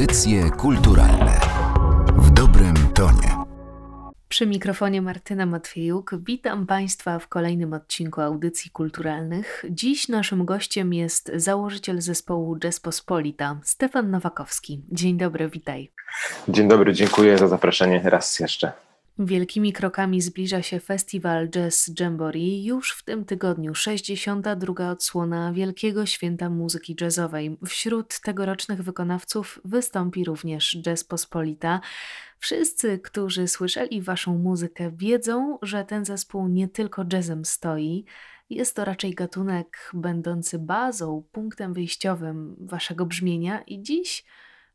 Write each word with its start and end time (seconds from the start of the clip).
Audycje 0.00 0.50
kulturalne 0.50 1.40
w 2.16 2.30
dobrym 2.30 2.74
tonie. 2.94 3.36
Przy 4.28 4.46
mikrofonie 4.46 5.02
Martyna 5.02 5.46
Matwiejuk. 5.46 6.14
Witam 6.26 6.66
Państwa 6.66 7.18
w 7.18 7.28
kolejnym 7.28 7.72
odcinku 7.72 8.20
Audycji 8.20 8.70
Kulturalnych. 8.70 9.64
Dziś 9.70 10.08
naszym 10.08 10.44
gościem 10.44 10.94
jest 10.94 11.30
założyciel 11.34 12.00
zespołu 12.00 12.58
Jazz 12.58 12.80
Pospolita, 12.80 13.60
Stefan 13.62 14.10
Nowakowski. 14.10 14.82
Dzień 14.92 15.16
dobry, 15.16 15.48
witaj. 15.48 15.90
Dzień 16.48 16.68
dobry, 16.68 16.92
dziękuję 16.92 17.38
za 17.38 17.48
zaproszenie 17.48 18.00
raz 18.04 18.40
jeszcze. 18.40 18.72
Wielkimi 19.22 19.72
krokami 19.72 20.20
zbliża 20.20 20.62
się 20.62 20.80
festiwal 20.80 21.48
Jazz 21.48 21.90
Jamboree. 22.00 22.64
Już 22.64 22.92
w 22.92 23.04
tym 23.04 23.24
tygodniu 23.24 23.74
62. 23.74 24.90
odsłona 24.90 25.52
Wielkiego 25.52 26.06
Święta 26.06 26.50
Muzyki 26.50 26.96
Jazzowej. 27.00 27.58
Wśród 27.66 28.20
tegorocznych 28.20 28.82
wykonawców 28.82 29.60
wystąpi 29.64 30.24
również 30.24 30.76
Jazz 30.82 31.04
Pospolita. 31.04 31.80
Wszyscy, 32.38 32.98
którzy 32.98 33.48
słyszeli 33.48 34.02
Waszą 34.02 34.38
muzykę, 34.38 34.90
wiedzą, 34.96 35.58
że 35.62 35.84
ten 35.84 36.04
zespół 36.04 36.48
nie 36.48 36.68
tylko 36.68 37.04
jazzem 37.12 37.44
stoi. 37.44 38.04
Jest 38.50 38.76
to 38.76 38.84
raczej 38.84 39.14
gatunek 39.14 39.90
będący 39.94 40.58
bazą, 40.58 41.24
punktem 41.32 41.74
wyjściowym 41.74 42.56
Waszego 42.60 43.06
brzmienia, 43.06 43.62
i 43.62 43.82
dziś 43.82 44.24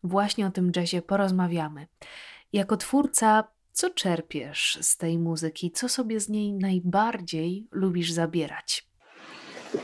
właśnie 0.03 0.47
o 0.47 0.51
tym 0.51 0.71
jazzie 0.75 1.01
porozmawiamy. 1.01 1.87
Jako 2.53 2.77
twórca 2.77 3.54
co 3.75 3.89
czerpiesz 3.89 4.77
z 4.81 4.97
tej 4.97 5.19
muzyki? 5.19 5.71
Co 5.71 5.89
sobie 5.89 6.19
z 6.19 6.29
niej 6.29 6.53
najbardziej 6.53 7.67
lubisz 7.71 8.11
zabierać? 8.11 8.87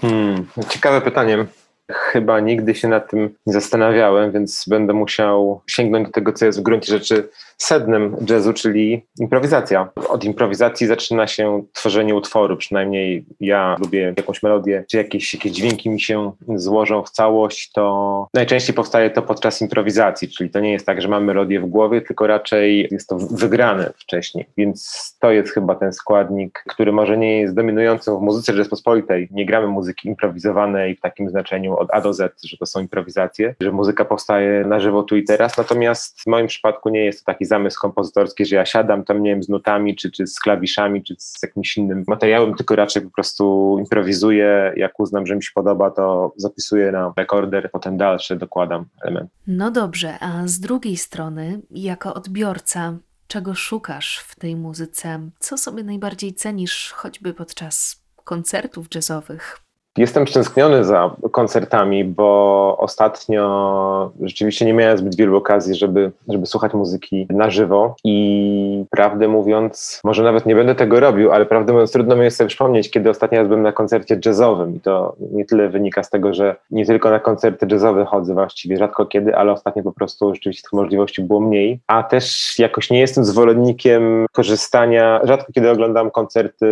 Hmm, 0.01 0.45
ciekawe 0.69 1.01
pytanie. 1.01 1.45
Chyba 1.91 2.39
nigdy 2.39 2.75
się 2.75 2.87
nad 2.87 3.09
tym 3.09 3.35
nie 3.45 3.53
zastanawiałem, 3.53 4.31
więc 4.31 4.65
będę 4.67 4.93
musiał 4.93 5.61
sięgnąć 5.67 6.07
do 6.07 6.11
tego, 6.11 6.33
co 6.33 6.45
jest 6.45 6.59
w 6.59 6.63
gruncie 6.63 6.91
rzeczy 6.91 7.29
sednem 7.61 8.15
jazzu, 8.29 8.53
czyli 8.53 9.05
improwizacja. 9.19 9.89
Od 10.09 10.23
improwizacji 10.23 10.87
zaczyna 10.87 11.27
się 11.27 11.63
tworzenie 11.73 12.15
utworu, 12.15 12.57
przynajmniej 12.57 13.25
ja 13.39 13.75
lubię 13.79 14.13
jakąś 14.17 14.43
melodię, 14.43 14.85
czy 14.91 14.97
jakieś, 14.97 15.33
jakieś 15.33 15.51
dźwięki 15.51 15.89
mi 15.89 16.01
się 16.01 16.31
złożą 16.55 17.03
w 17.03 17.09
całość, 17.09 17.71
to 17.71 18.27
najczęściej 18.33 18.75
powstaje 18.75 19.09
to 19.09 19.21
podczas 19.21 19.61
improwizacji, 19.61 20.29
czyli 20.29 20.49
to 20.49 20.59
nie 20.59 20.71
jest 20.71 20.85
tak, 20.85 21.01
że 21.01 21.07
mam 21.07 21.25
melodię 21.25 21.59
w 21.59 21.65
głowie, 21.65 22.01
tylko 22.01 22.27
raczej 22.27 22.87
jest 22.91 23.09
to 23.09 23.17
wygrane 23.17 23.93
wcześniej, 23.97 24.45
więc 24.57 25.01
to 25.19 25.31
jest 25.31 25.53
chyba 25.53 25.75
ten 25.75 25.93
składnik, 25.93 26.63
który 26.67 26.91
może 26.91 27.17
nie 27.17 27.41
jest 27.41 27.55
dominującym 27.55 28.17
w 28.17 28.21
muzyce 28.21 28.53
Rzeczpospolitej. 28.53 29.27
Nie 29.31 29.45
gramy 29.45 29.67
muzyki 29.67 30.07
improwizowanej 30.07 30.95
w 30.95 31.01
takim 31.01 31.29
znaczeniu 31.29 31.75
od 31.75 31.87
A 31.91 32.01
do 32.01 32.13
Z, 32.13 32.43
że 32.43 32.57
to 32.57 32.65
są 32.65 32.79
improwizacje, 32.79 33.55
że 33.61 33.71
muzyka 33.71 34.05
powstaje 34.05 34.65
na 34.65 34.79
żywo 34.79 35.03
tu 35.03 35.17
i 35.17 35.23
teraz, 35.23 35.57
natomiast 35.57 36.21
w 36.21 36.27
moim 36.27 36.47
przypadku 36.47 36.89
nie 36.89 37.05
jest 37.05 37.19
to 37.19 37.31
taki 37.31 37.45
zamysł 37.51 37.79
kompozytorski, 37.79 38.45
że 38.45 38.55
ja 38.55 38.65
siadam 38.65 39.03
tam, 39.03 39.23
nie 39.23 39.29
wiem, 39.29 39.43
z 39.43 39.49
nutami, 39.49 39.95
czy, 39.95 40.11
czy 40.11 40.27
z 40.27 40.39
klawiszami, 40.39 41.03
czy 41.03 41.15
z 41.19 41.43
jakimś 41.43 41.77
innym 41.77 42.03
materiałem, 42.07 42.55
tylko 42.55 42.75
raczej 42.75 43.01
po 43.01 43.09
prostu 43.09 43.75
improwizuję, 43.79 44.73
jak 44.75 44.99
uznam, 44.99 45.27
że 45.27 45.35
mi 45.35 45.43
się 45.43 45.51
podoba, 45.55 45.91
to 45.91 46.33
zapisuję 46.37 46.91
na 46.91 47.13
rekorder, 47.17 47.69
potem 47.71 47.97
dalsze 47.97 48.35
dokładam 48.35 48.85
element. 49.01 49.29
No 49.47 49.71
dobrze, 49.71 50.19
a 50.19 50.47
z 50.47 50.59
drugiej 50.59 50.97
strony, 50.97 51.61
jako 51.71 52.13
odbiorca, 52.13 52.97
czego 53.27 53.55
szukasz 53.55 54.17
w 54.17 54.35
tej 54.39 54.55
muzyce? 54.55 55.29
Co 55.39 55.57
sobie 55.57 55.83
najbardziej 55.83 56.33
cenisz, 56.33 56.91
choćby 56.95 57.33
podczas 57.33 58.03
koncertów 58.23 58.87
jazzowych? 58.95 59.61
Jestem 59.97 60.27
stęskniony 60.27 60.83
za 60.83 61.15
koncertami, 61.31 62.05
bo 62.05 62.77
ostatnio 62.79 64.11
rzeczywiście 64.21 64.65
nie 64.65 64.73
miałem 64.73 64.97
zbyt 64.97 65.15
wielu 65.15 65.37
okazji, 65.37 65.75
żeby, 65.75 66.11
żeby 66.27 66.45
słuchać 66.45 66.73
muzyki 66.73 67.27
na 67.29 67.49
żywo. 67.49 67.95
I 68.03 68.85
prawdę 68.89 69.27
mówiąc, 69.27 70.01
może 70.03 70.23
nawet 70.23 70.45
nie 70.45 70.55
będę 70.55 70.75
tego 70.75 70.99
robił, 70.99 71.31
ale 71.31 71.45
prawdę 71.45 71.73
mówiąc 71.73 71.91
trudno 71.91 72.15
mi 72.15 72.23
jest 72.23 72.37
sobie 72.37 72.47
przypomnieć, 72.47 72.91
kiedy 72.91 73.09
ostatni 73.09 73.37
raz 73.37 73.47
byłem 73.47 73.61
na 73.61 73.71
koncercie 73.71 74.19
jazzowym. 74.25 74.75
I 74.75 74.79
to 74.79 75.15
nie 75.31 75.45
tyle 75.45 75.69
wynika 75.69 76.03
z 76.03 76.09
tego, 76.09 76.33
że 76.33 76.55
nie 76.71 76.85
tylko 76.85 77.09
na 77.09 77.19
koncerty 77.19 77.67
jazzowe 77.71 78.05
chodzę 78.05 78.33
właściwie 78.33 78.77
rzadko 78.77 79.05
kiedy, 79.05 79.35
ale 79.35 79.51
ostatnio 79.51 79.83
po 79.83 79.91
prostu 79.91 80.35
rzeczywiście 80.35 80.63
tych 80.63 80.73
możliwości 80.73 81.21
było 81.21 81.39
mniej, 81.39 81.79
a 81.87 82.03
też 82.03 82.55
jakoś 82.59 82.89
nie 82.89 82.99
jestem 82.99 83.25
zwolennikiem 83.25 84.25
korzystania, 84.31 85.21
rzadko 85.23 85.53
kiedy 85.53 85.69
oglądam 85.69 86.11
koncerty, 86.11 86.65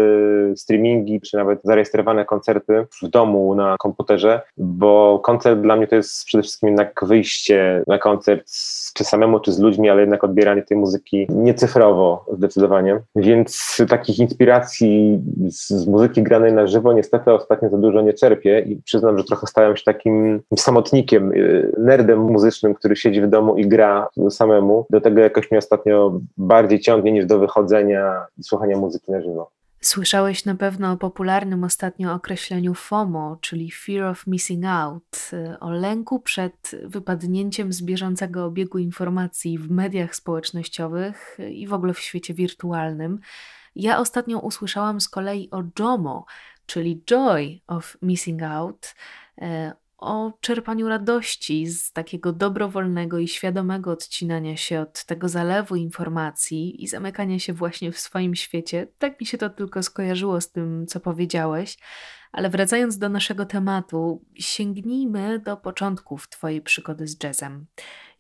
streamingi, 0.56 1.22
czy 1.22 1.38
nawet 1.38 1.60
zarejestrowane 1.64 2.26
koncerty. 2.26 2.86
w 2.92 3.09
domu 3.10 3.56
na 3.56 3.76
komputerze, 3.80 4.42
bo 4.58 5.20
koncert 5.24 5.62
dla 5.62 5.76
mnie 5.76 5.88
to 5.88 5.96
jest 5.96 6.26
przede 6.26 6.42
wszystkim 6.42 6.70
jednak 6.70 7.02
wyjście 7.06 7.84
na 7.88 7.98
koncert, 7.98 8.52
czy 8.94 9.04
samemu, 9.04 9.40
czy 9.40 9.52
z 9.52 9.60
ludźmi, 9.60 9.90
ale 9.90 10.02
jednak 10.02 10.24
odbieranie 10.24 10.64
tej 10.64 10.78
muzyki 10.78 11.28
niecyfrowo 11.30 12.26
zdecydowanie. 12.34 13.00
Więc 13.16 13.78
takich 13.90 14.20
inspiracji 14.20 15.22
z, 15.50 15.70
z 15.70 15.88
muzyki 15.88 16.24
granej 16.24 16.54
na 16.54 16.68
żywo 16.68 16.94
niestety 16.94 17.34
ostatnio 17.34 17.70
za 17.70 17.78
dużo 17.78 18.02
nie 18.02 18.14
czerpię 18.14 18.60
i 18.60 18.82
przyznam, 18.82 19.18
że 19.18 19.24
trochę 19.24 19.48
stałem 19.48 19.78
się 19.78 19.84
takim 19.84 20.42
samotnikiem, 20.58 21.34
y, 21.34 21.74
nerdem 21.78 22.20
muzycznym, 22.20 22.74
który 22.74 22.96
siedzi 22.96 23.22
w 23.22 23.28
domu 23.28 23.58
i 23.58 23.68
gra 23.68 24.08
samemu. 24.30 24.86
Do 24.90 25.02
tego 25.02 25.22
jakoś 25.22 25.52
mnie 25.52 25.58
ostatnio 25.58 26.20
bardziej 26.38 26.80
ciągnie 26.80 27.12
niż 27.12 27.26
do 27.26 27.40
wychodzenia 27.40 28.26
i 28.38 28.44
słuchania 28.44 28.78
muzyki 28.78 29.12
na 29.12 29.22
żywo. 29.22 29.50
Słyszałeś 29.82 30.46
na 30.46 30.56
pewno 30.56 30.92
o 30.92 30.98
popularnym 30.98 31.64
ostatnio 31.64 32.14
określeniu 32.14 32.74
FOMO, 32.74 33.38
czyli 33.42 33.72
Fear 33.72 34.04
of 34.04 34.28
Missing 34.28 34.66
Out, 34.66 35.32
o 35.60 35.72
lęku 35.72 36.20
przed 36.20 36.72
wypadnięciem 36.84 37.74
z 37.74 37.82
bieżącego 37.82 38.46
obiegu 38.46 38.78
informacji 38.78 39.58
w 39.58 39.72
mediach 39.72 40.16
społecznościowych 40.16 41.38
i 41.52 41.68
w 41.68 41.74
ogóle 41.74 41.94
w 41.94 42.00
świecie 42.00 42.34
wirtualnym. 42.34 43.20
Ja 43.76 44.00
ostatnio 44.00 44.40
usłyszałam 44.40 45.02
z 45.02 45.10
kolei 45.10 45.50
o 45.52 45.64
JOMO, 45.80 46.26
czyli 46.66 47.04
Joy 47.06 47.60
of 47.68 47.98
Missing 48.02 48.44
Out, 48.44 48.96
e, 49.42 49.74
o 50.00 50.34
czerpaniu 50.42 50.88
radości 50.88 51.68
z 51.68 51.92
takiego 51.92 52.34
dobrowolnego 52.34 53.20
i 53.20 53.28
świadomego 53.28 53.92
odcinania 53.92 54.58
się 54.58 54.82
od 54.82 55.06
tego 55.06 55.30
zalewu 55.30 55.76
informacji 55.76 56.84
i 56.84 56.88
zamykania 56.88 57.40
się 57.40 57.54
właśnie 57.54 57.92
w 57.92 58.00
swoim 58.00 58.36
świecie. 58.36 58.88
Tak 58.98 59.20
mi 59.20 59.26
się 59.26 59.38
to 59.38 59.50
tylko 59.50 59.84
skojarzyło 59.84 60.42
z 60.42 60.52
tym, 60.52 60.88
co 60.88 61.00
powiedziałeś. 61.00 61.78
Ale 62.32 62.50
wracając 62.50 62.98
do 62.98 63.10
naszego 63.10 63.46
tematu, 63.46 64.26
sięgnijmy 64.36 65.40
do 65.40 65.58
początków 65.58 66.30
Twojej 66.30 66.62
przygody 66.62 67.08
z 67.08 67.24
jazzem. 67.24 67.66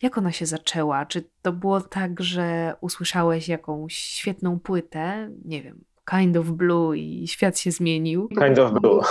Jak 0.02 0.18
ona 0.18 0.32
się 0.32 0.46
zaczęła? 0.46 1.06
Czy 1.06 1.30
to 1.42 1.52
było 1.54 1.82
tak, 1.82 2.22
że 2.22 2.76
usłyszałeś 2.82 3.48
jakąś 3.48 3.96
świetną 3.96 4.60
płytę, 4.60 5.30
nie 5.46 5.64
wiem, 5.64 5.84
Kind 6.10 6.38
of 6.38 6.48
Blue 6.52 6.98
i 6.98 7.28
świat 7.28 7.60
się 7.60 7.72
zmienił. 7.72 8.28
Kind 8.28 8.60
of 8.60 8.72
Blue. 8.82 9.02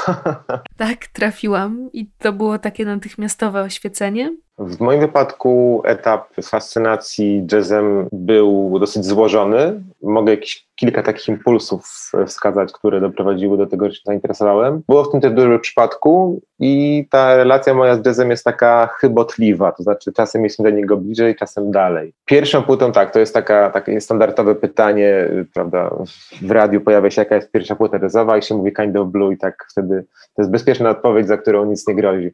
tak, 0.77 1.07
trafiłam 1.07 1.91
i 1.93 2.11
to 2.19 2.33
było 2.33 2.59
takie 2.59 2.85
natychmiastowe 2.85 3.63
oświecenie. 3.63 4.37
W 4.59 4.81
moim 4.81 5.01
wypadku 5.01 5.83
etap 5.85 6.29
fascynacji 6.43 7.47
jazzem 7.53 8.09
był 8.13 8.79
dosyć 8.81 9.05
złożony. 9.05 9.81
Mogę 10.03 10.31
jakieś 10.31 10.69
kilka 10.77 11.03
takich 11.03 11.29
impulsów 11.29 12.11
wskazać, 12.27 12.73
które 12.73 13.01
doprowadziły 13.01 13.59
do 13.59 13.67
tego, 13.67 13.89
że 13.89 13.95
się 13.95 14.01
zainteresowałem. 14.07 14.83
Było 14.89 15.05
w 15.05 15.11
tym 15.11 15.21
też 15.21 15.33
dużo 15.33 15.59
przypadku 15.59 16.41
i 16.59 17.05
ta 17.11 17.37
relacja 17.37 17.75
moja 17.75 17.97
z 17.97 18.07
jazzem 18.07 18.31
jest 18.31 18.45
taka 18.45 18.89
chybotliwa, 19.01 19.73
to 19.73 19.83
znaczy 19.83 20.13
czasem 20.13 20.45
jestem 20.45 20.65
do 20.65 20.71
niego 20.71 20.97
bliżej, 20.97 21.37
czasem 21.37 21.71
dalej. 21.71 22.13
Pierwszą 22.25 22.63
płytą, 22.63 22.93
tak, 22.93 23.11
to 23.11 23.19
jest 23.21 23.35
taka, 23.35 23.71
takie 23.71 24.01
standardowe 24.01 24.55
pytanie, 24.55 25.29
prawda, 25.55 25.95
w 26.43 26.51
radiu 26.51 26.81
pojawia 26.81 27.11
się 27.11 27.23
jaka 27.23 27.35
jest 27.35 27.53
pierwsza 27.53 27.77
płyta 27.77 27.99
jazzowa 28.03 28.39
i 28.39 28.43
się 28.43 28.55
mówi 28.55 28.73
Kind 28.73 28.97
of 28.97 29.09
Blue 29.09 29.33
i 29.33 29.39
tak 29.39 29.67
wtedy 29.71 30.05
to 30.37 30.43
jest 30.43 30.51
bezpieczna 30.51 30.91
odpowiedź, 30.91 31.27
za 31.27 31.37
którą 31.37 31.65
nic 31.65 31.89
nie 31.89 31.95
grozi 31.95 32.33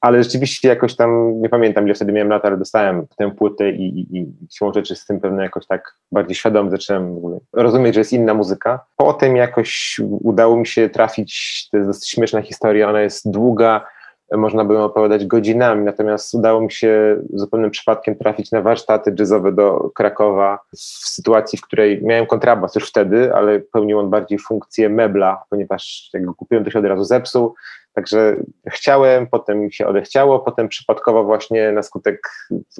ale 0.00 0.24
rzeczywiście 0.24 0.68
jakoś 0.68 0.96
tam, 0.96 1.40
nie 1.40 1.48
pamiętam 1.48 1.84
ile 1.84 1.94
wtedy 1.94 2.12
miałem 2.12 2.28
lat, 2.28 2.44
ale 2.44 2.56
dostałem 2.56 3.06
tę 3.16 3.30
płytę 3.30 3.70
i, 3.70 4.00
i, 4.00 4.18
i 4.18 4.26
siłą 4.50 4.72
rzeczy 4.72 4.96
z 4.96 5.06
tym 5.06 5.20
pewno 5.20 5.42
jakoś 5.42 5.66
tak 5.66 5.94
bardziej 6.12 6.34
świadomie 6.34 6.70
zacząłem 6.70 7.20
rozumieć, 7.52 7.94
że 7.94 8.00
jest 8.00 8.12
inna 8.12 8.34
muzyka. 8.34 8.84
Potem 8.96 9.36
jakoś 9.36 10.00
udało 10.10 10.56
mi 10.56 10.66
się 10.66 10.88
trafić, 10.88 11.68
to 11.70 11.76
jest 11.76 11.88
dosyć 11.88 12.10
śmieszna 12.10 12.42
historia, 12.42 12.88
ona 12.88 13.00
jest 13.00 13.30
długa, 13.30 13.86
można 14.36 14.64
by 14.64 14.74
ją 14.74 14.84
opowiadać 14.84 15.26
godzinami, 15.26 15.84
natomiast 15.84 16.34
udało 16.34 16.60
mi 16.60 16.72
się 16.72 17.22
zupełnym 17.34 17.70
przypadkiem 17.70 18.16
trafić 18.16 18.52
na 18.52 18.62
warsztaty 18.62 19.14
jazzowe 19.18 19.52
do 19.52 19.90
Krakowa 19.94 20.58
w 20.72 21.08
sytuacji, 21.08 21.58
w 21.58 21.62
której 21.62 22.02
miałem 22.02 22.26
kontrabas 22.26 22.74
już 22.74 22.88
wtedy, 22.88 23.34
ale 23.34 23.60
pełnił 23.60 23.98
on 23.98 24.10
bardziej 24.10 24.38
funkcję 24.38 24.88
mebla, 24.88 25.42
ponieważ 25.50 26.10
jak 26.14 26.24
go 26.24 26.34
kupiłem, 26.34 26.64
to 26.64 26.70
się 26.70 26.78
od 26.78 26.84
razu 26.84 27.04
zepsuł, 27.04 27.54
Także 27.94 28.36
chciałem, 28.68 29.26
potem 29.26 29.60
mi 29.60 29.72
się 29.72 29.86
odechciało, 29.86 30.38
potem 30.38 30.68
przypadkowo 30.68 31.24
właśnie 31.24 31.72
na 31.72 31.82
skutek 31.82 32.20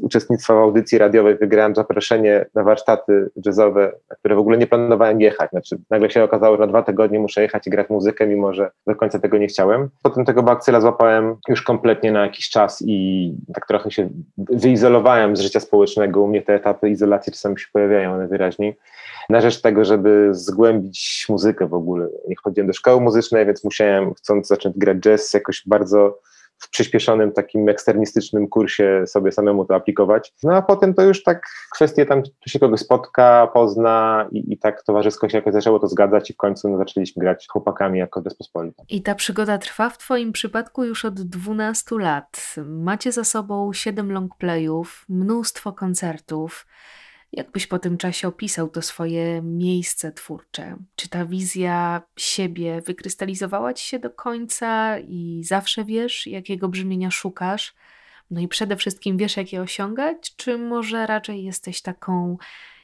uczestnictwa 0.02 0.54
w 0.54 0.58
audycji 0.58 0.98
radiowej 0.98 1.36
wygrałem 1.38 1.74
zaproszenie 1.74 2.46
na 2.54 2.62
warsztaty 2.62 3.30
jazzowe, 3.46 3.92
na 4.10 4.16
które 4.16 4.34
w 4.34 4.38
ogóle 4.38 4.58
nie 4.58 4.66
planowałem 4.66 5.20
jechać. 5.20 5.50
Znaczy, 5.50 5.78
nagle 5.90 6.10
się 6.10 6.24
okazało, 6.24 6.56
że 6.56 6.60
na 6.60 6.66
dwa 6.66 6.82
tygodnie 6.82 7.18
muszę 7.18 7.42
jechać 7.42 7.66
i 7.66 7.70
grać 7.70 7.90
muzykę, 7.90 8.26
mimo 8.26 8.54
że 8.54 8.70
do 8.86 8.96
końca 8.96 9.18
tego 9.18 9.38
nie 9.38 9.46
chciałem. 9.46 9.88
Potem 10.02 10.24
tego 10.24 10.42
bakcyla 10.42 10.80
złapałem 10.80 11.36
już 11.48 11.62
kompletnie 11.62 12.12
na 12.12 12.22
jakiś 12.22 12.48
czas 12.48 12.82
i 12.86 13.32
tak 13.54 13.66
trochę 13.66 13.90
się 13.90 14.08
wyizolowałem 14.38 15.36
z 15.36 15.40
życia 15.40 15.60
społecznego. 15.60 16.22
U 16.22 16.26
mnie 16.26 16.42
te 16.42 16.54
etapy 16.54 16.90
izolacji 16.90 17.32
czasami 17.32 17.58
się 17.58 17.66
pojawiają 17.72 18.18
najwyraźniej 18.18 18.76
na 19.28 19.40
rzecz 19.40 19.60
tego, 19.60 19.84
żeby 19.84 20.28
zgłębić 20.30 21.26
muzykę 21.28 21.68
w 21.68 21.74
ogóle. 21.74 22.08
Nie 22.28 22.36
chodziłem 22.42 22.66
do 22.66 22.72
szkoły 22.72 23.00
muzycznej, 23.00 23.46
więc 23.46 23.64
musiałem, 23.64 24.14
chcąc 24.14 24.46
zacząć 24.46 24.78
grać 24.78 24.98
jazz, 24.98 25.34
jakoś 25.34 25.62
bardzo 25.66 26.18
w 26.58 26.70
przyspieszonym 26.70 27.32
takim 27.32 27.68
eksternistycznym 27.68 28.48
kursie 28.48 29.04
sobie 29.06 29.32
samemu 29.32 29.64
to 29.64 29.74
aplikować. 29.74 30.32
No 30.42 30.54
a 30.54 30.62
potem 30.62 30.94
to 30.94 31.02
już 31.02 31.22
tak 31.22 31.46
kwestie 31.74 32.06
tam, 32.06 32.22
tu 32.22 32.50
się 32.50 32.58
kogoś 32.58 32.80
spotka, 32.80 33.48
pozna 33.54 34.28
i, 34.32 34.52
i 34.52 34.58
tak 34.58 34.82
towarzysko 34.82 35.28
się 35.28 35.38
jakoś 35.38 35.52
zaczęło 35.52 35.78
to 35.78 35.88
zgadzać 35.88 36.30
i 36.30 36.32
w 36.32 36.36
końcu 36.36 36.68
no, 36.68 36.78
zaczęliśmy 36.78 37.20
grać 37.20 37.46
chłopakami 37.48 37.98
jako 37.98 38.20
Despospolita. 38.20 38.82
I 38.88 39.02
ta 39.02 39.14
przygoda 39.14 39.58
trwa 39.58 39.90
w 39.90 39.98
Twoim 39.98 40.32
przypadku 40.32 40.84
już 40.84 41.04
od 41.04 41.20
12 41.20 41.98
lat. 41.98 42.54
Macie 42.64 43.12
za 43.12 43.24
sobą 43.24 43.72
7 43.72 44.12
longplayów, 44.12 45.04
mnóstwo 45.08 45.72
koncertów. 45.72 46.66
Jak 47.32 47.50
byś 47.50 47.66
po 47.66 47.78
tym 47.78 47.96
czasie 47.96 48.28
opisał 48.28 48.68
to 48.68 48.82
swoje 48.82 49.42
miejsce 49.42 50.12
twórcze? 50.12 50.76
Czy 50.96 51.08
ta 51.08 51.26
wizja 51.26 52.02
siebie 52.16 52.80
wykrystalizowała 52.80 53.74
ci 53.74 53.86
się 53.86 53.98
do 53.98 54.10
końca 54.10 54.98
i 54.98 55.40
zawsze 55.44 55.84
wiesz, 55.84 56.26
jakiego 56.26 56.68
brzmienia 56.68 57.10
szukasz? 57.10 57.74
No 58.30 58.40
i 58.40 58.48
przede 58.48 58.76
wszystkim 58.76 59.16
wiesz, 59.16 59.36
jak 59.36 59.52
je 59.52 59.62
osiągać? 59.62 60.36
Czy 60.36 60.58
może 60.58 61.06
raczej 61.06 61.44
jesteś 61.44 61.82
taką 61.82 62.36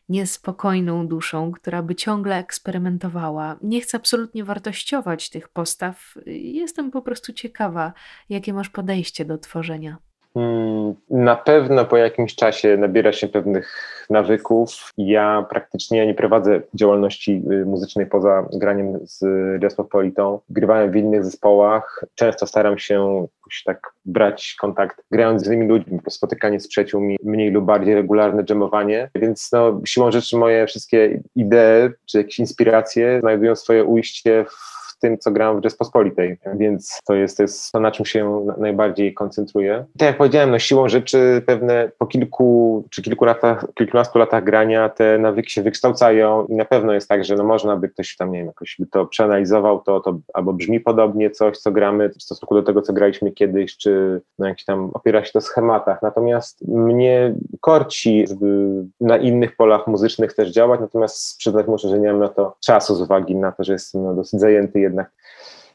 niespokojną 0.08 1.08
duszą, 1.08 1.52
która 1.52 1.82
by 1.82 1.94
ciągle 1.94 2.38
eksperymentowała? 2.38 3.58
Nie 3.62 3.80
chcę 3.80 3.96
absolutnie 3.96 4.44
wartościować 4.44 5.30
tych 5.30 5.48
postaw. 5.48 6.14
Jestem 6.26 6.90
po 6.90 7.02
prostu 7.02 7.32
ciekawa, 7.32 7.92
jakie 8.28 8.54
masz 8.54 8.68
podejście 8.68 9.24
do 9.24 9.38
tworzenia. 9.38 9.98
Hmm, 10.34 10.94
na 11.10 11.36
pewno 11.36 11.84
po 11.84 11.96
jakimś 11.96 12.34
czasie 12.34 12.76
nabiera 12.76 13.12
się 13.12 13.28
pewnych 13.28 13.94
nawyków. 14.10 14.92
Ja 14.98 15.46
praktycznie 15.50 16.06
nie 16.06 16.14
prowadzę 16.14 16.60
działalności 16.74 17.42
y, 17.52 17.66
muzycznej 17.66 18.06
poza 18.06 18.48
graniem 18.52 18.98
z 19.02 19.22
Jazzpopolitą. 19.62 20.40
Grywałem 20.50 20.90
w 20.90 20.96
innych 20.96 21.24
zespołach. 21.24 22.04
Często 22.14 22.46
staram 22.46 22.78
się 22.78 23.26
tak 23.64 23.92
brać 24.04 24.56
kontakt, 24.60 25.02
grając 25.10 25.42
z 25.42 25.46
innymi 25.46 25.68
ludźmi, 25.68 25.98
spotykanie 26.08 26.60
z 26.60 26.68
przyjaciółmi, 26.68 27.16
mniej 27.24 27.50
lub 27.50 27.64
bardziej 27.64 27.94
regularne 27.94 28.44
dżemowanie. 28.44 29.10
Więc 29.14 29.52
no, 29.52 29.80
siłą 29.84 30.12
rzeczy 30.12 30.36
moje 30.36 30.66
wszystkie 30.66 31.22
idee 31.36 31.90
czy 32.06 32.18
jakieś 32.18 32.38
inspiracje 32.38 33.20
znajdują 33.20 33.56
swoje 33.56 33.84
ujście 33.84 34.44
w 34.48 34.73
tym, 35.04 35.18
co 35.18 35.30
gram 35.30 35.60
w 35.60 35.62
Rzeczpospolitej, 35.62 36.38
więc 36.54 36.98
to 37.06 37.14
jest, 37.14 37.36
to 37.36 37.42
jest 37.42 37.72
to, 37.72 37.80
na 37.80 37.90
czym 37.90 38.06
się 38.06 38.46
najbardziej 38.58 39.14
koncentruję. 39.14 39.84
tak 39.98 40.06
jak 40.06 40.16
powiedziałem, 40.16 40.50
no 40.50 40.58
siłą 40.58 40.88
rzeczy 40.88 41.42
pewne 41.46 41.90
po 41.98 42.06
kilku 42.06 42.84
czy 42.90 43.02
kilku 43.02 43.24
latach, 43.24 43.66
kilkunastu 43.74 44.18
latach 44.18 44.44
grania 44.44 44.88
te 44.88 45.18
nawyki 45.18 45.50
się 45.50 45.62
wykształcają 45.62 46.46
i 46.46 46.54
na 46.54 46.64
pewno 46.64 46.92
jest 46.92 47.08
tak, 47.08 47.24
że 47.24 47.34
no 47.34 47.44
można 47.44 47.76
by 47.76 47.88
ktoś 47.88 48.16
tam, 48.16 48.32
nie 48.32 48.38
wiem, 48.38 48.46
jakoś 48.46 48.76
by 48.78 48.86
to 48.86 49.06
przeanalizował, 49.06 49.80
to, 49.80 50.00
to 50.00 50.18
albo 50.34 50.52
brzmi 50.52 50.80
podobnie 50.80 51.30
coś, 51.30 51.58
co 51.58 51.72
gramy 51.72 52.08
w 52.08 52.22
stosunku 52.22 52.54
do 52.54 52.62
tego, 52.62 52.82
co 52.82 52.92
graliśmy 52.92 53.32
kiedyś, 53.32 53.76
czy 53.76 54.20
no 54.38 54.48
jakiś 54.48 54.64
tam 54.64 54.90
opiera 54.94 55.24
się 55.24 55.32
to 55.32 55.40
schematach. 55.40 56.02
Natomiast 56.02 56.68
mnie 56.68 57.34
korci, 57.60 58.24
żeby 58.28 58.84
na 59.00 59.16
innych 59.16 59.56
polach 59.56 59.86
muzycznych 59.86 60.34
też 60.34 60.50
działać, 60.50 60.80
natomiast 60.80 61.38
przyznać 61.38 61.66
muszę, 61.66 61.88
że 61.88 61.98
nie 61.98 62.08
mam 62.08 62.20
na 62.20 62.28
to 62.28 62.56
czasu 62.64 62.94
z 62.94 63.00
uwagi 63.00 63.36
na 63.36 63.52
to, 63.52 63.64
że 63.64 63.72
jestem 63.72 64.04
no, 64.04 64.14
dosyć 64.14 64.40
zajęty 64.40 64.80
jednak. 64.94 65.10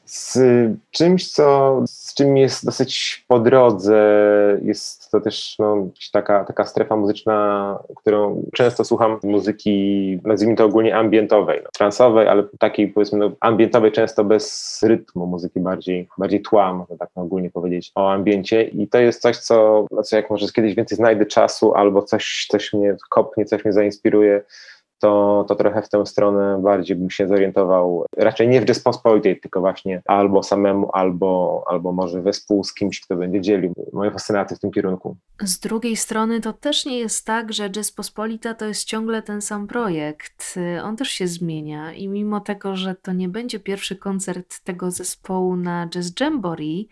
Z 0.06 0.40
czymś, 0.92 1.32
co, 1.32 1.80
z 1.88 2.14
czym 2.14 2.38
jest 2.38 2.66
dosyć 2.66 3.26
po 3.28 3.40
drodze, 3.40 4.00
jest 4.62 5.12
to 5.12 5.22
też 5.22 5.56
no, 5.60 5.88
taka, 6.12 6.46
taka 6.46 6.66
strefa 6.66 6.96
muzyczna, 6.96 7.80
którą 7.96 8.44
często 8.54 8.84
słucham 8.84 9.20
muzyki, 9.24 10.20
nazwijmy 10.24 10.56
to 10.56 10.66
ogólnie 10.66 10.98
ambientowej, 10.98 11.62
no, 11.64 11.70
transowej, 11.74 12.28
ale 12.28 12.44
takiej 12.60 12.88
powiedzmy 12.88 13.20
no, 13.20 13.32
ambientowej, 13.40 13.92
często 13.92 14.24
bez 14.24 14.80
rytmu, 14.84 15.28
muzyki 15.28 15.60
bardziej, 15.60 16.08
bardziej 16.18 16.42
tła, 16.42 16.74
można 16.74 16.98
tak 16.98 17.10
ogólnie 17.16 17.50
powiedzieć 17.50 17.92
o 17.96 18.12
ambiencie. 18.12 18.64
I 18.64 18.88
to 18.88 18.98
jest 18.98 19.22
coś, 19.22 19.38
co, 19.38 19.86
co 20.04 20.16
jak 20.16 20.30
może 20.30 20.48
kiedyś 20.48 20.76
więcej 20.76 20.96
znajdę 20.96 21.26
czasu 21.26 21.76
albo 21.76 22.02
coś, 22.02 22.48
coś 22.50 22.74
mnie 22.74 22.96
kopnie, 23.10 23.46
coś 23.46 23.66
mnie 23.66 23.74
zainspiruje, 23.74 24.42
to, 25.00 25.46
to 25.48 25.56
trochę 25.56 25.82
w 25.82 25.90
tę 25.90 26.06
stronę 26.06 26.62
bardziej 26.64 26.98
bym 26.98 27.10
się 27.10 27.28
zorientował. 27.28 28.06
Raczej 28.18 28.48
nie 28.48 28.62
w 28.62 28.68
Rzeczpospolitej, 28.68 29.40
tylko 29.40 29.60
właśnie 29.60 30.02
albo 30.06 30.44
samemu, 30.44 30.90
albo, 30.94 31.64
albo 31.68 31.92
może 31.92 32.22
wespół 32.22 32.64
z 32.64 32.74
kimś, 32.74 33.02
kto 33.02 33.16
będzie 33.16 33.42
dzielił 33.42 33.74
moje 33.94 34.12
fascynacje 34.12 34.58
w 34.58 34.60
tym 34.60 34.72
kierunku. 34.72 35.16
Z 35.42 35.60
drugiej 35.60 35.96
strony 35.96 36.42
to 36.42 36.54
też 36.54 36.86
nie 36.86 37.00
jest 37.00 37.26
tak, 37.26 37.54
że 37.54 37.70
Rzeczpospolita 37.76 38.54
to 38.54 38.66
jest 38.66 38.84
ciągle 38.84 39.22
ten 39.22 39.42
sam 39.42 39.68
projekt. 39.68 40.56
On 40.84 40.98
też 40.98 41.10
się 41.10 41.28
zmienia 41.28 41.94
i 41.94 42.08
mimo 42.08 42.40
tego, 42.40 42.76
że 42.76 42.96
to 42.96 43.14
nie 43.14 43.30
będzie 43.30 43.60
pierwszy 43.60 43.96
koncert 43.96 44.64
tego 44.64 44.92
zespołu 44.92 45.56
na 45.56 45.88
Jazz 45.90 46.12
Jamboree, 46.20 46.90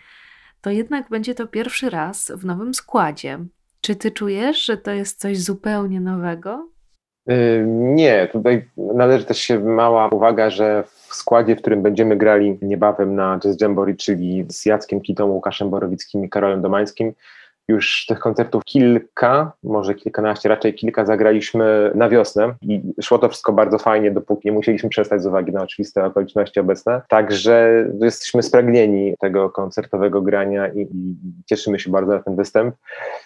to 0.62 0.70
jednak 0.70 1.10
będzie 1.10 1.36
to 1.36 1.48
pierwszy 1.48 1.90
raz 1.90 2.32
w 2.36 2.46
nowym 2.46 2.74
składzie. 2.74 3.40
Czy 3.82 3.96
ty 3.96 4.12
czujesz, 4.12 4.66
że 4.66 4.78
to 4.78 4.92
jest 4.92 5.20
coś 5.20 5.42
zupełnie 5.42 6.02
nowego? 6.02 6.70
Nie, 7.68 8.28
tutaj 8.32 8.66
należy 8.78 9.26
też 9.26 9.38
się 9.38 9.60
mała 9.60 10.10
uwaga, 10.10 10.50
że 10.50 10.84
w 10.84 11.16
składzie, 11.16 11.56
w 11.56 11.62
którym 11.62 11.82
będziemy 11.82 12.16
grali 12.16 12.58
niebawem 12.62 13.16
na 13.16 13.40
Jazz 13.40 13.62
Jamboree, 13.62 13.96
czyli 13.96 14.46
z 14.50 14.66
Jackiem 14.66 15.02
Kitą, 15.02 15.26
Łukaszem 15.26 15.70
Borowickim 15.70 16.26
i 16.26 16.30
Karolem 16.30 16.62
Domańskim, 16.62 17.14
już 17.68 18.06
tych 18.06 18.20
koncertów 18.20 18.64
kilka, 18.66 19.52
może 19.64 19.96
kilkanaście, 19.96 20.50
raczej 20.50 20.74
kilka 20.74 21.06
zagraliśmy 21.06 21.92
na 21.96 22.10
wiosnę 22.10 22.56
i 22.62 22.82
szło 23.02 23.20
to 23.20 23.30
wszystko 23.30 23.54
bardzo 23.54 23.78
fajnie, 23.78 24.12
dopóki 24.12 24.48
nie 24.48 24.52
musieliśmy 24.52 24.90
przestać 24.90 25.22
z 25.22 25.26
uwagi 25.26 25.52
na 25.52 25.64
oczywiste 25.64 26.06
okoliczności 26.06 26.60
obecne. 26.60 27.02
Także 27.10 27.86
jesteśmy 28.02 28.44
spragnieni 28.44 29.16
tego 29.20 29.50
koncertowego 29.50 30.22
grania 30.22 30.68
i, 30.68 30.82
i 30.82 31.16
cieszymy 31.46 31.80
się 31.80 31.92
bardzo 31.92 32.12
na 32.12 32.24
ten 32.24 32.36
występ. 32.36 32.76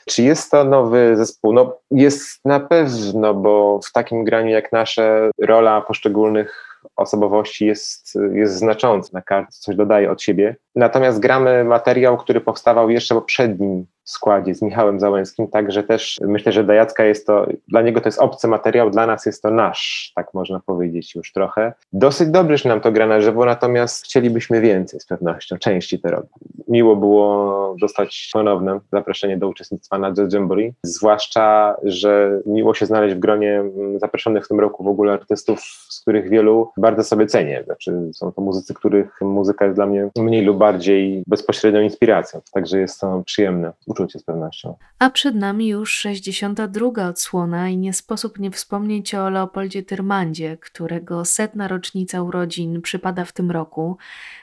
Czy 0.06 0.24
jest 0.24 0.52
to 0.52 0.64
nowy 0.64 1.16
zespół? 1.16 1.54
No 1.54 1.78
jest 1.92 2.46
na 2.46 2.60
pewno, 2.60 3.34
bo 3.34 3.80
w 3.90 3.92
takim 3.92 4.24
graniu 4.24 4.50
jak 4.50 4.72
nasze 4.72 5.32
rola 5.42 5.82
poszczególnych 5.82 6.72
osobowości 6.96 7.66
jest, 7.66 8.18
jest 8.34 8.56
znacząca, 8.56 9.10
na 9.14 9.22
każdy 9.22 9.52
coś 9.52 9.76
dodaje 9.76 10.12
od 10.12 10.22
siebie. 10.22 10.56
Natomiast 10.76 11.20
gramy 11.20 11.64
materiał, 11.64 12.18
który 12.18 12.42
powstawał 12.42 12.90
jeszcze 12.90 13.16
w 13.16 13.18
poprzednim 13.18 13.86
składzie 14.04 14.56
z 14.56 14.62
Michałem 14.62 15.00
Załęskim, 15.00 15.48
także 15.48 15.84
też 15.84 16.20
myślę, 16.22 16.52
że 16.52 16.64
dla 16.64 16.74
Jacka 16.74 17.06
jest 17.06 17.28
to, 17.28 17.48
dla 17.68 17.82
niego 17.82 18.02
to 18.02 18.08
jest 18.08 18.20
obcy 18.20 18.48
materiał, 18.48 18.90
dla 18.90 19.08
nas 19.08 19.26
jest 19.26 19.42
to 19.44 19.52
nasz, 19.52 20.12
tak 20.16 20.34
można 20.34 20.60
powiedzieć 20.66 21.16
już 21.16 21.32
trochę. 21.32 21.74
Dosyć 21.94 22.30
dobrze 22.30 22.58
że 22.58 22.70
nam 22.70 22.82
to 22.82 22.92
gra 22.92 23.08
na 23.08 23.22
żywo, 23.22 23.46
natomiast 23.46 24.06
chcielibyśmy 24.06 24.62
więcej 24.62 25.00
z 25.00 25.06
pewnością, 25.06 25.58
częściej 25.58 26.00
to 26.00 26.12
robić. 26.12 26.32
Miło 26.68 26.96
było 26.96 27.76
dostać 27.82 28.30
ponowne 28.34 28.80
zaproszenie 28.92 29.38
do 29.38 29.48
uczestnictwa 29.48 29.98
na 29.98 30.14
Jazz 30.14 30.34
Jamboree, 30.34 30.74
zwłaszcza, 30.84 31.76
że 31.84 32.40
miło 32.46 32.74
się 32.74 32.86
znaleźć 32.86 33.16
w 33.16 33.20
gronie 33.20 33.64
zaproszonych 33.98 34.46
w 34.46 34.48
tym 34.48 34.60
roku 34.60 34.84
w 34.84 34.88
ogóle 34.88 35.14
artystów, 35.14 35.62
z 35.90 36.02
których 36.02 36.30
wielu 36.30 36.72
bardzo 36.78 37.04
sobie 37.04 37.26
cenię. 37.26 37.64
Znaczy, 37.66 38.10
są 38.14 38.32
to 38.32 38.42
muzycy, 38.42 38.74
których 38.74 39.22
muzyka 39.22 39.66
jest 39.66 39.78
dla 39.78 39.86
mnie 39.86 40.10
mniej 40.18 40.46
lub 40.46 40.58
bardziej 40.62 41.24
bezpośrednią 41.28 41.82
inspiracją, 41.82 42.42
także 42.54 42.80
jest 42.80 43.00
to 43.00 43.24
przyjemne 43.26 43.74
uczucie 43.86 44.20
z 44.20 44.24
pewnością. 44.24 44.78
A 45.00 45.10
przed 45.10 45.36
nami 45.36 45.68
już 45.68 45.94
62. 45.94 47.08
odsłona 47.10 47.70
i 47.70 47.78
nie 47.78 47.94
sposób 47.94 48.40
nie 48.40 48.52
wspomnieć 48.52 49.16
o 49.16 49.30
Leopoldzie 49.30 49.84
Tyrmandzie, 49.84 50.58
którego 50.58 51.26
setna 51.26 51.68
rocznica 51.68 52.22
urodzin 52.22 52.82
przypada 52.82 53.26
w 53.26 53.32
tym 53.32 53.52
roku. 53.52 53.98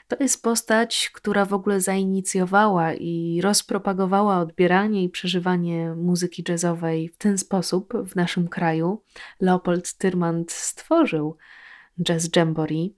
To 0.07 0.15
jest 0.19 0.43
postać, 0.43 1.11
która 1.13 1.45
w 1.45 1.53
ogóle 1.53 1.81
zainicjowała 1.81 2.93
i 2.93 3.39
rozpropagowała 3.43 4.39
odbieranie 4.39 5.03
i 5.03 5.09
przeżywanie 5.09 5.93
muzyki 5.95 6.43
jazzowej 6.49 7.09
w 7.09 7.17
ten 7.17 7.37
sposób 7.37 7.93
w 8.07 8.15
naszym 8.15 8.47
kraju. 8.47 9.01
Leopold 9.41 9.93
Tyrmand 9.93 10.51
stworzył 10.51 11.37
Jazz 12.03 12.29
Jamboree. 12.35 12.93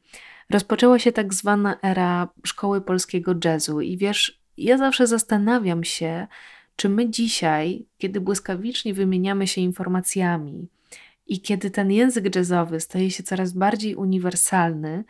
Rozpoczęła 0.51 1.00
się 1.00 1.12
tak 1.12 1.34
zwana 1.34 1.79
era 1.81 2.27
szkoły 2.46 2.81
polskiego 2.81 3.36
jazzu 3.46 3.81
i 3.81 3.98
wiesz, 3.98 4.41
ja 4.58 4.77
zawsze 4.77 5.08
zastanawiam 5.08 5.84
się, 5.84 6.27
czy 6.75 6.89
my 6.89 7.10
dzisiaj, 7.10 7.86
kiedy 7.98 8.22
błyskawicznie 8.22 8.93
wymieniamy 8.93 9.48
się 9.48 9.62
informacjami 9.62 10.67
i 11.27 11.41
kiedy 11.41 11.72
ten 11.72 11.91
język 11.91 12.36
jazzowy 12.36 12.79
staje 12.79 13.12
się 13.12 13.24
coraz 13.24 13.53
bardziej 13.53 13.96
uniwersalny, 13.96 15.03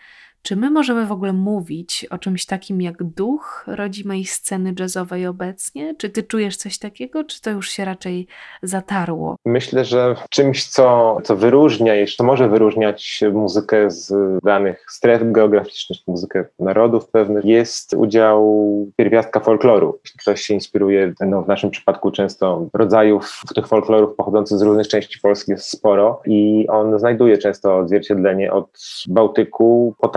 Czy 0.43 0.55
my 0.55 0.71
możemy 0.71 1.05
w 1.05 1.11
ogóle 1.11 1.33
mówić 1.33 2.05
o 2.09 2.17
czymś 2.17 2.45
takim 2.45 2.81
jak 2.81 3.03
duch 3.03 3.63
rodzimej 3.67 4.25
sceny 4.25 4.73
jazzowej 4.79 5.27
obecnie? 5.27 5.95
Czy 5.97 6.09
ty 6.09 6.23
czujesz 6.23 6.57
coś 6.57 6.79
takiego, 6.79 7.23
czy 7.23 7.41
to 7.41 7.49
już 7.49 7.69
się 7.69 7.85
raczej 7.85 8.27
zatarło? 8.63 9.35
Myślę, 9.45 9.85
że 9.85 10.15
czymś, 10.29 10.67
co, 10.67 11.17
co 11.23 11.35
wyróżnia, 11.35 11.95
jeszcze 11.95 12.23
może 12.23 12.49
wyróżniać 12.49 13.23
muzykę 13.33 13.91
z 13.91 14.13
danych 14.43 14.85
stref 14.89 15.21
geograficznych, 15.25 15.99
muzykę 16.07 16.45
narodów 16.59 17.09
pewnych, 17.09 17.45
jest 17.45 17.93
udział 17.93 18.67
pierwiastka 18.97 19.39
folkloru. 19.39 19.99
Jeśli 20.03 20.19
ktoś 20.19 20.41
się 20.41 20.53
inspiruje, 20.53 21.13
no 21.19 21.41
w 21.41 21.47
naszym 21.47 21.69
przypadku 21.69 22.11
często 22.11 22.67
rodzajów 22.73 23.41
tych 23.55 23.67
folklorów 23.67 24.15
pochodzących 24.15 24.57
z 24.57 24.61
różnych 24.61 24.87
części 24.87 25.19
Polski 25.19 25.51
jest 25.51 25.69
sporo 25.69 26.21
i 26.25 26.67
on 26.69 26.99
znajduje 26.99 27.37
często 27.37 27.77
odzwierciedlenie 27.77 28.53
od 28.53 28.79
Bałtyku 29.07 29.95
po 29.99 30.09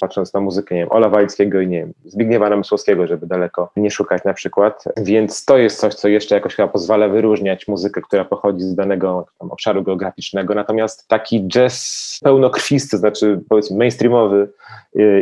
patrząc 0.00 0.34
na 0.34 0.40
muzykę, 0.40 0.74
nie 0.74 0.80
wiem, 0.80 0.92
Ola 0.92 1.08
Wajckiego 1.08 1.60
i 1.60 1.68
nie 1.68 1.78
wiem, 1.78 1.92
Zbigniewa 2.04 2.50
Namysłowskiego, 2.50 3.06
żeby 3.06 3.26
daleko 3.26 3.70
nie 3.76 3.90
szukać 3.90 4.24
na 4.24 4.34
przykład. 4.34 4.84
Więc 4.96 5.44
to 5.44 5.58
jest 5.58 5.80
coś, 5.80 5.94
co 5.94 6.08
jeszcze 6.08 6.34
jakoś 6.34 6.54
chyba 6.54 6.68
pozwala 6.68 7.08
wyróżniać 7.08 7.68
muzykę, 7.68 8.00
która 8.00 8.24
pochodzi 8.24 8.64
z 8.64 8.74
danego 8.74 9.26
tam, 9.38 9.50
obszaru 9.50 9.82
geograficznego. 9.82 10.54
Natomiast 10.54 11.08
taki 11.08 11.48
jazz 11.48 12.18
pełnokrwisty, 12.22 12.98
znaczy 12.98 13.40
powiedzmy 13.48 13.76
mainstreamowy, 13.76 14.48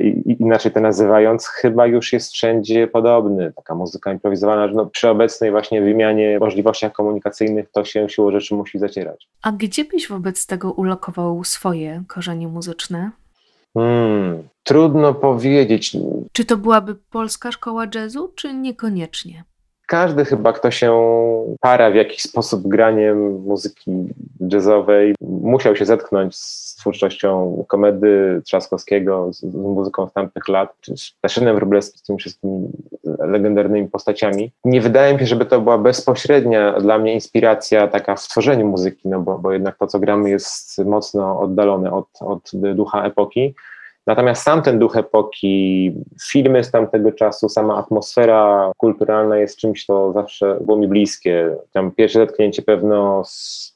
i, 0.02 0.37
inaczej 0.40 0.73
to 0.73 0.80
nazywając, 0.80 1.47
chyba 1.47 1.87
już 1.87 2.12
jest 2.12 2.33
wszędzie 2.33 2.87
podobny. 2.87 3.52
Taka 3.57 3.75
muzyka 3.75 4.12
improwizowana, 4.12 4.66
no, 4.66 4.87
przy 4.87 5.09
obecnej 5.09 5.50
właśnie 5.50 5.83
wymianie 5.83 6.38
możliwościach 6.38 6.92
komunikacyjnych 6.92 7.71
to 7.71 7.85
się 7.85 8.09
siłą 8.09 8.30
rzeczy 8.30 8.54
musi 8.54 8.78
zacierać. 8.78 9.28
A 9.42 9.52
gdzie 9.52 9.85
byś 9.85 10.09
wobec 10.09 10.47
tego 10.47 10.73
ulokował 10.73 11.45
swoje 11.45 12.02
korzenie 12.09 12.49
muzyczne? 12.49 13.11
Hmm, 13.74 14.48
trudno 14.62 15.14
powiedzieć. 15.14 15.96
Czy 16.32 16.44
to 16.44 16.56
byłaby 16.56 16.94
polska 16.94 17.52
szkoła 17.52 17.86
jazzu, 17.94 18.32
czy 18.34 18.54
niekoniecznie? 18.54 19.44
każdy 19.90 20.24
chyba, 20.24 20.52
kto 20.52 20.70
się 20.70 20.92
para 21.60 21.90
w 21.90 21.94
jakiś 21.94 22.22
sposób 22.22 22.68
graniem 22.68 23.42
muzyki 23.42 23.90
jazzowej, 24.40 25.14
musiał 25.20 25.76
się 25.76 25.84
zetknąć 25.84 26.36
z 26.36 26.74
twórczością 26.74 27.64
komedy 27.68 28.42
Trzaskowskiego, 28.44 29.32
z, 29.32 29.40
z 29.40 29.54
muzyką 29.54 30.08
z 30.08 30.12
tamtych 30.12 30.48
lat, 30.48 30.74
czy 30.80 30.96
z 30.96 31.12
Taszynem 31.20 31.56
Wróblewskim, 31.56 31.98
z 31.98 32.02
tymi 32.02 32.18
wszystkimi 32.18 32.68
legendarnymi 33.20 33.88
postaciami. 33.88 34.52
Nie 34.64 34.80
wydaje 34.80 35.14
mi 35.14 35.20
się, 35.20 35.26
żeby 35.26 35.46
to 35.46 35.60
była 35.60 35.78
bezpośrednia 35.78 36.80
dla 36.80 36.98
mnie 36.98 37.14
inspiracja 37.14 37.88
taka 37.88 38.16
w 38.16 38.28
tworzeniu 38.28 38.66
muzyki, 38.66 39.08
no 39.08 39.20
bo, 39.20 39.38
bo 39.38 39.52
jednak 39.52 39.78
to, 39.78 39.86
co 39.86 39.98
gramy 39.98 40.30
jest 40.30 40.84
mocno 40.84 41.40
oddalone 41.40 41.92
od, 41.92 42.08
od 42.20 42.50
ducha 42.74 43.02
epoki. 43.02 43.54
Natomiast 44.07 44.42
sam 44.42 44.62
ten 44.62 44.78
duch 44.78 44.97
epoki, 44.97 45.92
filmy 46.30 46.64
z 46.64 46.71
tamtego 46.71 47.12
czasu, 47.12 47.49
sama 47.49 47.76
atmosfera 47.76 48.73
kulturalna 48.76 49.37
jest 49.37 49.59
czymś, 49.59 49.87
co 49.87 50.12
zawsze 50.12 50.59
było 50.61 50.76
mi 50.76 50.88
bliskie. 50.88 51.57
Tam 51.73 51.90
pierwsze 51.90 52.19
zetknięcie 52.19 52.62
pewno 52.62 53.23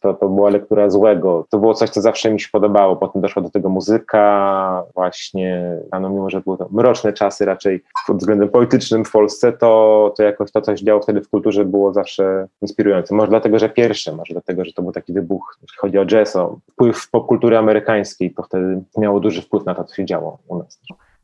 to, 0.00 0.14
to 0.14 0.28
była 0.28 0.50
lektura 0.50 0.90
złego. 0.90 1.46
To 1.50 1.58
było 1.58 1.74
coś, 1.74 1.90
co 1.90 2.00
zawsze 2.00 2.30
mi 2.30 2.40
się 2.40 2.48
podobało. 2.52 2.96
Potem 2.96 3.22
doszła 3.22 3.42
do 3.42 3.50
tego 3.50 3.68
muzyka, 3.68 4.84
właśnie, 4.94 5.78
no 6.00 6.10
mimo, 6.10 6.30
że 6.30 6.40
były 6.40 6.58
to 6.58 6.68
mroczne 6.72 7.12
czasy 7.12 7.44
raczej 7.44 7.82
pod 8.06 8.16
względem 8.16 8.48
politycznym 8.48 9.04
w 9.04 9.12
Polsce, 9.12 9.52
to, 9.52 10.12
to 10.16 10.22
jakoś 10.22 10.52
to, 10.52 10.60
coś 10.60 10.80
działo 10.80 11.02
wtedy 11.02 11.20
w 11.20 11.28
kulturze, 11.28 11.64
było 11.64 11.92
zawsze 11.92 12.46
inspirujące. 12.62 13.14
Może 13.14 13.30
dlatego, 13.30 13.58
że 13.58 13.68
pierwsze, 13.68 14.12
może 14.12 14.34
dlatego, 14.34 14.64
że 14.64 14.72
to 14.72 14.82
był 14.82 14.92
taki 14.92 15.12
wybuch, 15.12 15.58
jeśli 15.62 15.78
chodzi 15.78 15.98
o 15.98 16.06
jazz, 16.06 16.36
o 16.36 16.58
wpływ 16.72 17.10
popkultury 17.10 17.56
amerykańskiej, 17.56 18.34
to 18.34 18.42
wtedy 18.42 18.82
miało 18.98 19.20
duży 19.20 19.42
wpływ 19.42 19.64
na 19.64 19.74
to, 19.74 19.84
co 19.84 19.94
się 19.94 20.04
działo 20.04 20.13
działo 20.14 20.38
u 20.48 20.58
nas. 20.58 20.80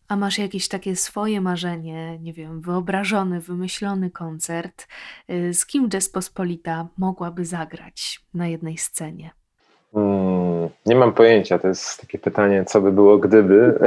A 0.09 0.16
masz 0.16 0.38
jakieś 0.38 0.68
takie 0.68 0.97
swoje 0.97 1.40
marzenie, 1.40 2.18
nie 2.18 2.32
wiem, 2.32 2.61
wyobrażony, 2.61 3.40
wymyślony 3.40 4.11
koncert, 4.11 4.87
y, 5.30 5.54
z 5.54 5.66
kim 5.66 5.88
Pospolita 6.12 6.88
mogłaby 6.99 7.44
zagrać 7.44 8.20
na 8.35 8.47
jednej 8.47 8.78
scenie? 8.78 9.30
Hmm, 9.94 10.68
nie 10.87 10.97
mam 10.97 11.12
pojęcia. 11.12 11.59
To 11.59 11.68
jest 11.68 12.00
takie 12.00 12.18
pytanie, 12.18 12.64
co 12.64 12.80
by 12.80 12.92
było 12.92 13.18
gdyby. 13.18 13.78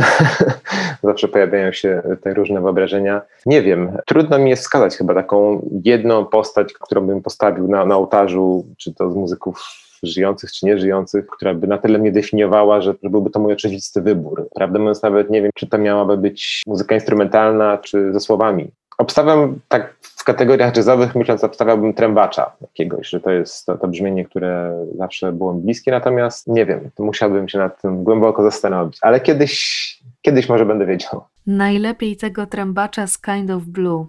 Zawsze 1.04 1.28
pojawiają 1.28 1.72
się 1.72 2.02
te 2.22 2.34
różne 2.34 2.62
wyobrażenia. 2.62 3.22
Nie 3.46 3.62
wiem. 3.62 3.98
Trudno 4.06 4.40
mi 4.40 4.50
jest 4.50 4.64
wskazać 4.64 4.98
chyba 4.98 5.14
taką 5.14 5.70
jedną 5.86 6.26
postać, 6.26 6.74
którą 6.74 7.08
bym 7.08 7.22
postawił 7.22 7.68
na, 7.68 7.86
na 7.86 7.96
ołtarzu, 7.96 8.66
czy 8.78 8.94
to 8.94 9.12
z 9.12 9.16
muzyków 9.16 9.84
żyjących 10.04 10.52
czy 10.52 10.66
nieżyjących, 10.66 11.28
która 11.28 11.54
by 11.54 11.68
na 11.68 11.78
tyle 11.78 12.00
mnie 12.00 12.12
definiowała, 12.12 12.82
że 12.82 12.94
byłby 13.04 13.30
to 13.30 13.40
mój 13.40 13.54
oczywisty 13.54 14.02
wybór. 14.02 14.48
Prawdę 14.56 14.80
mówiąc, 14.80 15.04
nawet 15.04 15.30
nie 15.30 15.42
wiem, 15.42 15.52
czy 15.56 15.68
to 15.68 15.78
miałaby 15.78 16.18
być 16.18 16.62
muzyka 16.68 16.96
instrumentalna, 16.96 17.78
czy 17.78 18.14
ze 18.14 18.20
słowami. 18.20 18.72
Obstawiam 18.98 19.60
tak 19.68 19.96
w 20.02 20.24
kategoriach 20.24 20.78
jazzowych, 20.78 21.16
myśląc, 21.16 21.44
obstawiałbym 21.44 21.94
trębacza 21.94 22.52
jakiegoś, 22.62 23.10
że 23.10 23.20
to 23.20 23.32
jest 23.32 23.66
to, 23.66 23.78
to 23.78 23.88
brzmienie, 23.88 24.26
które 24.26 24.86
zawsze 24.98 25.32
było 25.32 25.54
mi 25.54 25.62
bliskie, 25.62 25.92
natomiast 25.92 26.48
nie 26.48 26.66
wiem, 26.66 26.90
musiałbym 27.00 27.50
się 27.50 27.58
nad 27.58 27.82
tym 27.82 28.04
głęboko 28.04 28.44
zastanowić, 28.44 28.98
ale 29.02 29.20
kiedyś, 29.20 30.04
kiedyś 30.22 30.50
może 30.50 30.66
będę 30.66 30.86
wiedział. 30.86 31.24
Najlepiej 31.48 32.18
tego 32.18 32.46
trębacza 32.46 33.08
z 33.08 33.22
Kind 33.22 33.52
of 33.52 33.64
Blue. 33.64 34.06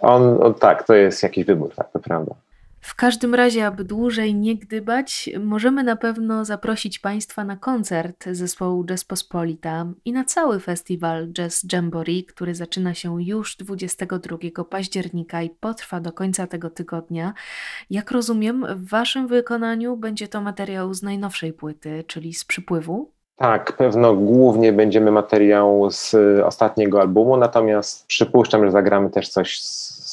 On, 0.00 0.42
on, 0.42 0.54
tak, 0.54 0.86
to 0.86 0.94
jest 0.94 1.22
jakiś 1.22 1.44
wybór, 1.44 1.74
tak, 1.74 1.92
to 1.92 1.98
prawda. 1.98 2.34
W 2.84 2.94
każdym 2.94 3.34
razie, 3.34 3.66
aby 3.66 3.84
dłużej 3.84 4.34
nie 4.34 4.56
gdybać, 4.56 5.30
możemy 5.40 5.82
na 5.82 5.96
pewno 5.96 6.44
zaprosić 6.44 6.98
Państwa 6.98 7.44
na 7.44 7.56
koncert 7.56 8.24
zespołu 8.32 8.84
Jazz 8.84 9.04
Pospolita 9.04 9.86
i 10.04 10.12
na 10.12 10.24
cały 10.24 10.60
festiwal 10.60 11.28
Jazz 11.32 11.66
Jamboree, 11.72 12.24
który 12.24 12.54
zaczyna 12.54 12.94
się 12.94 13.22
już 13.22 13.56
22 13.56 14.64
października 14.64 15.42
i 15.42 15.50
potrwa 15.50 16.00
do 16.00 16.12
końca 16.12 16.46
tego 16.46 16.70
tygodnia. 16.70 17.32
Jak 17.90 18.10
rozumiem, 18.10 18.66
w 18.76 18.88
Waszym 18.88 19.26
wykonaniu 19.26 19.96
będzie 19.96 20.28
to 20.28 20.40
materiał 20.40 20.94
z 20.94 21.02
najnowszej 21.02 21.52
płyty, 21.52 22.04
czyli 22.06 22.34
z 22.34 22.44
przypływu. 22.44 23.10
Tak, 23.36 23.76
pewno 23.76 24.14
głównie 24.14 24.72
będziemy 24.72 25.10
materiał 25.10 25.90
z 25.90 26.14
ostatniego 26.44 27.00
albumu, 27.00 27.36
natomiast 27.36 28.06
przypuszczam, 28.06 28.64
że 28.64 28.70
zagramy 28.70 29.10
też 29.10 29.28
coś 29.28 29.60
z 29.60 30.03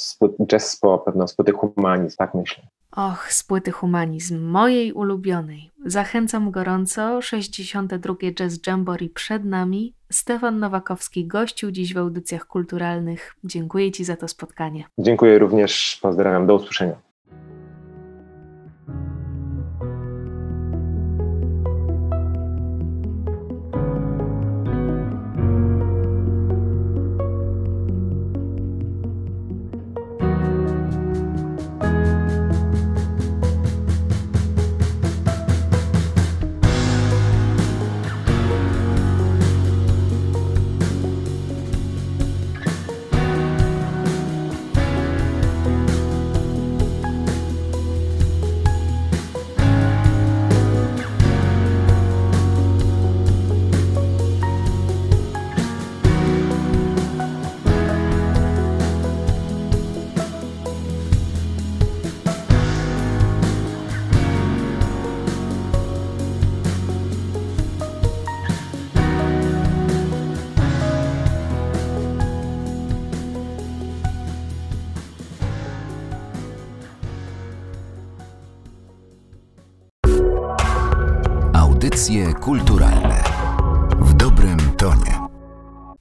jazz 0.47 0.77
po 0.77 0.97
pewno 0.97 1.27
z 1.27 1.35
płyty 1.35 1.51
Humanizm, 1.51 2.17
tak 2.17 2.33
myślę. 2.33 2.63
Och, 2.91 3.31
z 3.33 3.43
płyty 3.43 3.71
Humanizm, 3.71 4.41
mojej 4.41 4.93
ulubionej. 4.93 5.71
Zachęcam 5.85 6.51
gorąco, 6.51 7.21
62. 7.21 8.15
Jazz 8.31 8.59
Jamboree 8.67 9.09
przed 9.09 9.45
nami. 9.45 9.93
Stefan 10.11 10.59
Nowakowski 10.59 11.27
gościł 11.27 11.71
dziś 11.71 11.93
w 11.93 11.97
audycjach 11.97 12.47
kulturalnych. 12.47 13.35
Dziękuję 13.43 13.91
Ci 13.91 14.03
za 14.03 14.15
to 14.15 14.27
spotkanie. 14.27 14.83
Dziękuję 14.97 15.39
również, 15.39 15.99
pozdrawiam, 16.01 16.47
do 16.47 16.55
usłyszenia. 16.55 17.10